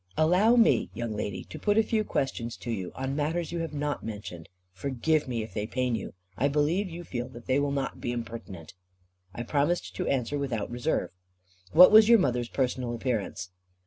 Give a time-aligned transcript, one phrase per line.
[0.17, 3.71] "Allow me, young lady, to put a few questions to you, on matters you have
[3.75, 4.49] not mentioned.
[4.73, 6.15] Forgive me, if they pain you.
[6.35, 8.73] I believe you feel that they will not be impertinent."
[9.35, 11.11] I promised to answer without reserve.
[11.71, 13.51] "What was your mother's personal appearance?"